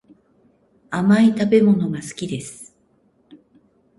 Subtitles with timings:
[0.89, 2.75] 甘い食べ物が好きです